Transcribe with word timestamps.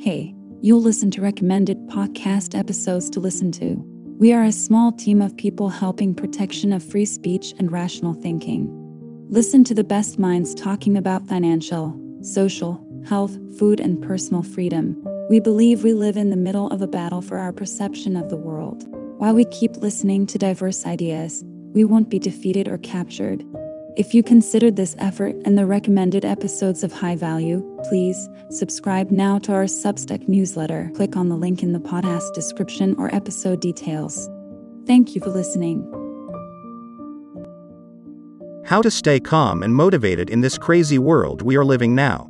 Hey, 0.00 0.34
you'll 0.62 0.80
listen 0.80 1.10
to 1.10 1.20
recommended 1.20 1.76
podcast 1.88 2.58
episodes 2.58 3.10
to 3.10 3.20
listen 3.20 3.52
to. 3.52 3.74
We 4.18 4.32
are 4.32 4.44
a 4.44 4.50
small 4.50 4.92
team 4.92 5.20
of 5.20 5.36
people 5.36 5.68
helping 5.68 6.14
protection 6.14 6.72
of 6.72 6.82
free 6.82 7.04
speech 7.04 7.52
and 7.58 7.70
rational 7.70 8.14
thinking. 8.14 8.70
Listen 9.28 9.62
to 9.64 9.74
the 9.74 9.84
best 9.84 10.18
minds 10.18 10.54
talking 10.54 10.96
about 10.96 11.28
financial, 11.28 12.00
social, 12.22 12.82
health, 13.06 13.36
food, 13.58 13.78
and 13.78 14.00
personal 14.00 14.42
freedom. 14.42 14.96
We 15.28 15.38
believe 15.38 15.84
we 15.84 15.92
live 15.92 16.16
in 16.16 16.30
the 16.30 16.34
middle 16.34 16.68
of 16.68 16.80
a 16.80 16.88
battle 16.88 17.20
for 17.20 17.36
our 17.36 17.52
perception 17.52 18.16
of 18.16 18.30
the 18.30 18.38
world. 18.38 18.86
While 19.18 19.34
we 19.34 19.44
keep 19.44 19.76
listening 19.76 20.26
to 20.28 20.38
diverse 20.38 20.86
ideas, 20.86 21.44
we 21.74 21.84
won't 21.84 22.08
be 22.08 22.18
defeated 22.18 22.68
or 22.68 22.78
captured. 22.78 23.44
If 24.00 24.14
you 24.14 24.22
considered 24.22 24.76
this 24.76 24.96
effort 24.98 25.36
and 25.44 25.58
the 25.58 25.66
recommended 25.66 26.24
episodes 26.24 26.82
of 26.82 26.90
high 26.90 27.16
value, 27.16 27.60
please 27.86 28.30
subscribe 28.48 29.10
now 29.10 29.38
to 29.40 29.52
our 29.52 29.64
Substack 29.64 30.26
newsletter. 30.26 30.90
Click 30.94 31.18
on 31.18 31.28
the 31.28 31.36
link 31.36 31.62
in 31.62 31.74
the 31.74 31.80
podcast 31.80 32.32
description 32.32 32.94
or 32.96 33.14
episode 33.14 33.60
details. 33.60 34.26
Thank 34.86 35.14
you 35.14 35.20
for 35.20 35.28
listening. 35.28 35.82
How 38.64 38.80
to 38.80 38.90
stay 38.90 39.20
calm 39.20 39.62
and 39.62 39.74
motivated 39.74 40.30
in 40.30 40.40
this 40.40 40.56
crazy 40.56 40.98
world 40.98 41.42
we 41.42 41.54
are 41.56 41.64
living 41.64 41.94
now. 41.94 42.26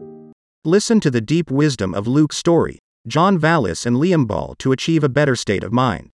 Listen 0.65 0.99
to 0.99 1.09
the 1.09 1.21
deep 1.21 1.53
wisdom 1.53 1.95
of 1.95 2.09
Luke 2.09 2.33
Story, 2.33 2.81
John 3.07 3.39
Vallis, 3.39 3.87
and 3.87 3.97
Liam 3.97 4.27
Ball 4.27 4.57
to 4.59 4.73
achieve 4.73 5.05
a 5.05 5.09
better 5.09 5.37
state 5.37 5.63
of 5.63 5.73
mind. 5.73 6.11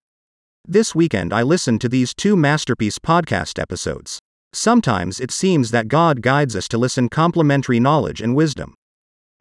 This 0.69 0.95
weekend 0.95 1.33
I 1.33 1.43
listened 1.43 1.81
to 1.81 1.89
these 1.89 2.13
two 2.13 2.37
masterpiece 2.37 2.99
podcast 2.99 3.59
episodes. 3.59 4.21
Sometimes 4.53 5.21
it 5.21 5.31
seems 5.31 5.71
that 5.71 5.89
God 5.89 6.23
guides 6.23 6.57
us 6.57 6.69
to 6.69 6.79
listen 6.79 7.09
complementary 7.09 7.79
knowledge 7.79 8.21
and 8.21 8.35
wisdom. 8.35 8.75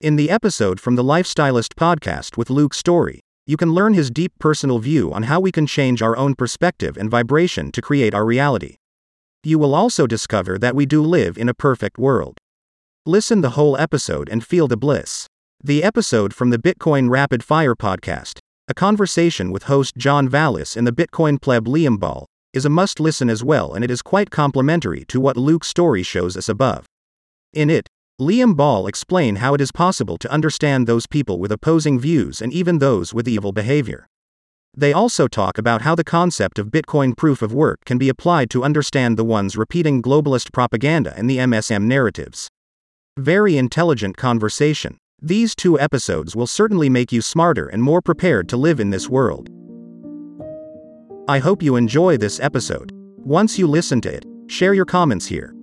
In 0.02 0.18
the 0.18 0.30
episode 0.30 0.80
from 0.80 0.96
the 0.96 1.04
Lifestylist 1.04 1.76
podcast 1.76 2.38
with 2.38 2.50
Luke 2.50 2.74
Story, 2.74 3.22
you 3.48 3.58
can 3.58 3.74
learn 3.74 3.94
his 3.94 4.12
deep 4.12 4.34
personal 4.40 4.80
view 4.80 5.14
on 5.14 5.24
how 5.24 5.40
we 5.40 5.52
can 5.52 5.68
change 5.68 6.02
our 6.02 6.18
own 6.18 6.36
perspective 6.36 6.98
and 6.98 7.10
vibration 7.10 7.72
to 7.72 7.82
create 7.82 8.14
our 8.14 8.26
reality. 8.26 8.76
You 9.44 9.60
will 9.60 9.76
also 9.76 10.08
discover 10.08 10.58
that 10.58 10.76
we 10.76 10.86
do 10.86 11.02
live 11.02 11.38
in 11.38 11.48
a 11.48 11.54
perfect 11.54 11.98
world. 11.98 12.38
Listen 13.06 13.42
the 13.42 13.52
whole 13.52 13.78
episode 13.78 14.28
and 14.30 14.44
feel 14.44 14.68
the 14.68 14.76
bliss. 14.76 15.28
The 15.64 15.84
episode 15.84 16.34
from 16.34 16.50
the 16.50 16.58
Bitcoin 16.58 17.10
Rapid 17.10 17.44
Fire 17.44 17.76
podcast, 17.76 18.40
a 18.68 18.74
conversation 18.74 19.52
with 19.52 19.64
host 19.64 19.96
John 19.96 20.28
Vallis 20.28 20.76
and 20.76 20.88
the 20.88 20.92
Bitcoin 20.92 21.40
pleb 21.40 21.66
Liam 21.68 22.00
Ball, 22.00 22.26
is 22.56 22.66
a 22.66 22.70
must 22.70 23.00
listen 23.00 23.30
as 23.30 23.44
well 23.44 23.74
and 23.74 23.84
it 23.84 23.92
is 23.92 24.02
quite 24.02 24.32
complementary 24.32 25.06
to 25.06 25.20
what 25.20 25.38
Luke's 25.38 25.68
story 25.68 26.02
shows 26.02 26.36
us 26.36 26.50
above. 26.50 26.86
In 27.54 27.70
it, 27.70 27.88
Liam 28.20 28.56
Ball 28.56 28.88
explain 28.88 29.36
how 29.36 29.54
it 29.54 29.62
is 29.62 29.74
possible 29.74 30.18
to 30.18 30.32
understand 30.32 30.88
those 30.88 31.06
people 31.06 31.38
with 31.38 31.52
opposing 31.52 32.00
views 32.00 32.42
and 32.42 32.54
even 32.54 32.80
those 32.80 33.14
with 33.14 33.28
evil 33.28 33.52
behavior. 33.52 34.08
They 34.78 34.94
also 34.94 35.28
talk 35.28 35.58
about 35.58 35.82
how 35.82 35.96
the 35.96 36.04
concept 36.04 36.58
of 36.58 36.68
Bitcoin 36.68 37.16
proof 37.16 37.42
of 37.42 37.54
work 37.54 37.84
can 37.86 37.98
be 37.98 38.10
applied 38.10 38.50
to 38.52 38.64
understand 38.64 39.18
the 39.18 39.24
ones 39.24 39.58
repeating 39.58 40.02
globalist 40.02 40.52
propaganda 40.52 41.14
and 41.16 41.30
the 41.30 41.38
MSM 41.38 41.84
narratives. 41.84 42.50
Very 43.18 43.58
intelligent 43.58 44.18
conversation. 44.18 44.98
These 45.22 45.56
two 45.56 45.80
episodes 45.80 46.36
will 46.36 46.48
certainly 46.48 46.90
make 46.90 47.14
you 47.14 47.22
smarter 47.22 47.68
and 47.68 47.82
more 47.82 48.02
prepared 48.02 48.50
to 48.50 48.58
live 48.58 48.82
in 48.82 48.90
this 48.90 49.10
world. 49.10 49.50
I 51.28 51.40
hope 51.40 51.64
you 51.64 51.76
enjoy 51.76 52.18
this 52.18 52.40
episode. 52.40 52.92
Once 53.18 53.58
you 53.58 53.66
listen 53.66 54.00
to 54.02 54.14
it, 54.14 54.26
share 54.46 54.76
your 54.76 54.86
comments 54.86 55.26
here. 55.26 55.56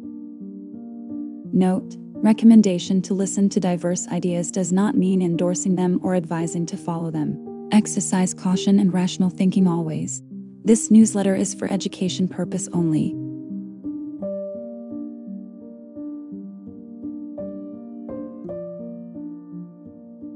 Note 1.52 1.96
Recommendation 2.14 3.02
to 3.02 3.14
listen 3.14 3.48
to 3.48 3.60
diverse 3.60 4.06
ideas 4.08 4.50
does 4.50 4.72
not 4.72 4.96
mean 4.96 5.22
endorsing 5.22 5.74
them 5.74 6.00
or 6.02 6.14
advising 6.14 6.66
to 6.66 6.76
follow 6.76 7.10
them. 7.10 7.68
Exercise 7.72 8.32
caution 8.32 8.78
and 8.78 8.92
rational 8.92 9.30
thinking 9.30 9.66
always. 9.66 10.22
This 10.64 10.90
newsletter 10.90 11.34
is 11.34 11.52
for 11.54 11.72
education 11.72 12.28
purpose 12.28 12.68
only. 12.72 13.12